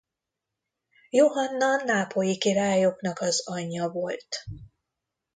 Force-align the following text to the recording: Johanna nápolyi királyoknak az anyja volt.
Johanna 1.13 1.75
nápolyi 1.85 2.37
királyoknak 2.37 3.19
az 3.19 3.47
anyja 3.47 3.89
volt. 3.89 4.43